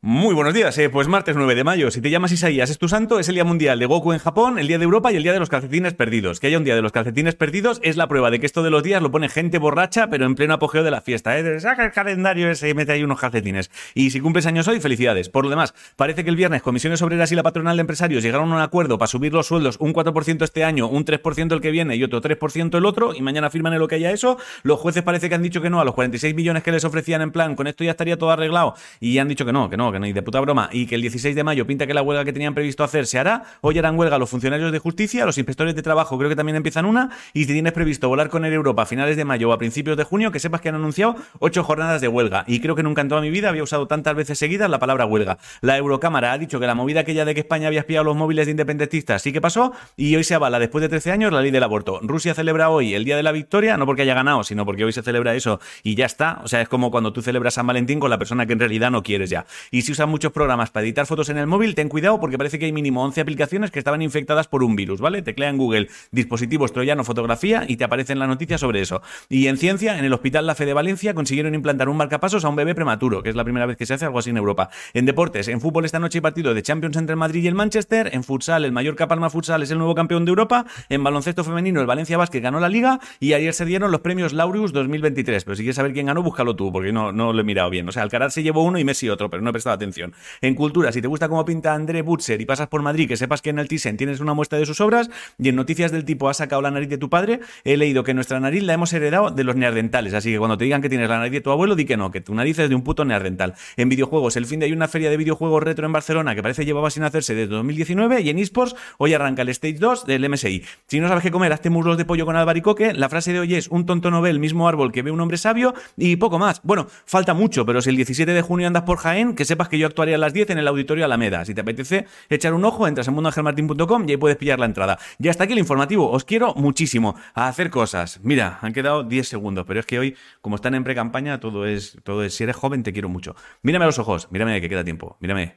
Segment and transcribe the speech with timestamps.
[0.00, 0.88] Muy buenos días, eh.
[0.90, 1.90] pues martes 9 de mayo.
[1.90, 4.60] Si te llamas Isaías, es tu santo, es el día mundial de Goku en Japón,
[4.60, 6.38] el día de Europa y el día de los calcetines perdidos.
[6.38, 8.70] Que haya un día de los calcetines perdidos es la prueba de que esto de
[8.70, 11.36] los días lo pone gente borracha, pero en pleno apogeo de la fiesta.
[11.36, 11.58] ¿eh?
[11.58, 13.72] Saca el calendario ese y mete ahí unos calcetines.
[13.92, 15.30] Y si cumples años hoy, felicidades.
[15.30, 18.52] Por lo demás, parece que el viernes Comisiones Obreras y la Patronal de Empresarios llegaron
[18.52, 21.72] a un acuerdo para subir los sueldos un 4% este año, un 3% el que
[21.72, 24.38] viene y otro 3% el otro, y mañana firman en lo que haya eso.
[24.62, 27.20] Los jueces parece que han dicho que no a los 46 millones que les ofrecían
[27.20, 29.87] en plan, con esto ya estaría todo arreglado, y han dicho que no, que no,
[29.92, 32.02] que no, y de puta broma y que el 16 de mayo pinta que la
[32.02, 33.44] huelga que tenían previsto hacer se hará.
[33.60, 36.84] Hoy harán huelga los funcionarios de justicia, los inspectores de trabajo creo que también empiezan
[36.86, 37.10] una.
[37.32, 39.96] Y si tienes previsto volar con Air Europa a finales de mayo o a principios
[39.96, 42.44] de junio, que sepas que han anunciado ocho jornadas de huelga.
[42.46, 45.06] Y creo que nunca en toda mi vida había usado tantas veces seguidas la palabra
[45.06, 45.38] huelga.
[45.60, 48.46] La Eurocámara ha dicho que la movida aquella de que España había espiado los móviles
[48.46, 51.50] de independentistas sí que pasó y hoy se avala después de 13 años la ley
[51.50, 52.00] del aborto.
[52.02, 54.92] Rusia celebra hoy el Día de la Victoria, no porque haya ganado, sino porque hoy
[54.92, 56.40] se celebra eso y ya está.
[56.44, 58.90] O sea, es como cuando tú celebras San Valentín con la persona que en realidad
[58.90, 59.46] no quieres ya.
[59.82, 62.66] Si usan muchos programas para editar fotos en el móvil, ten cuidado porque parece que
[62.66, 65.22] hay mínimo 11 aplicaciones que estaban infectadas por un virus, ¿vale?
[65.22, 69.02] Teclea en Google dispositivos troyano fotografía y te aparecen la noticia sobre eso.
[69.28, 72.48] Y en ciencia, en el Hospital La Fe de Valencia consiguieron implantar un marcapasos a
[72.48, 74.70] un bebé prematuro, que es la primera vez que se hace algo así en Europa.
[74.94, 77.54] En deportes, en fútbol esta noche hay partido de Champions entre el Madrid y el
[77.54, 81.44] Manchester, en futsal el Mallorca Palma Futsal es el nuevo campeón de Europa, en baloncesto
[81.44, 85.44] femenino el Valencia Basket ganó la liga y ayer se dieron los premios Laureus 2023,
[85.44, 87.88] pero si quieres saber quién ganó, búscalo tú, porque no, no lo he mirado bien.
[87.88, 90.14] O sea, Alcaraz se llevó uno y Messi otro, pero no he prestado atención.
[90.40, 93.42] En cultura, si te gusta cómo pinta André Butzer y pasas por Madrid, que sepas
[93.42, 95.10] que en el Thyssen tienes una muestra de sus obras.
[95.38, 98.14] Y en noticias del tipo, has sacado la nariz de tu padre, he leído que
[98.14, 100.14] nuestra nariz la hemos heredado de los neandertales.
[100.14, 102.10] Así que cuando te digan que tienes la nariz de tu abuelo, di que no,
[102.10, 103.54] que tu nariz es de un puto neandertal.
[103.76, 106.64] En videojuegos, el fin de hay una feria de videojuegos retro en Barcelona que parece
[106.66, 110.62] llevaba sin hacerse desde 2019 y en esports hoy arranca el Stage 2 del MSI.
[110.86, 112.92] Si no sabes qué comer, hazte muslos de pollo con albaricoque.
[112.92, 115.74] La frase de hoy es un tonto novel, mismo árbol que ve un hombre sabio
[115.96, 116.60] y poco más.
[116.62, 119.78] Bueno, falta mucho, pero si el 17 de junio andas por Jaén, que sepas que
[119.78, 121.44] yo actuaría a las 10 en el auditorio Alameda.
[121.44, 124.98] Si te apetece echar un ojo, entras en mundoangelmartin.com y ahí puedes pillar la entrada.
[125.18, 126.08] Ya está aquí el informativo.
[126.10, 128.20] Os quiero muchísimo a hacer cosas.
[128.22, 131.98] Mira, han quedado 10 segundos, pero es que hoy, como están en pre-campaña, todo es,
[132.04, 133.34] todo es, si eres joven, te quiero mucho.
[133.62, 135.56] Mírame a los ojos, mírame que queda tiempo, mírame,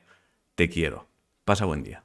[0.56, 1.08] te quiero.
[1.46, 2.04] Pasa buen día.